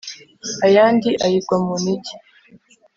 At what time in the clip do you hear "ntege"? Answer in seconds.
1.81-2.13